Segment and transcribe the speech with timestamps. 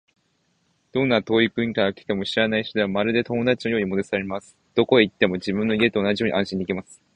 [0.93, 4.57] どんな遠い国から来た知らない人でも、まるで友達のようにもてなされます。
[4.73, 6.99] どこへ行っても、自分の家と同じように安心できます。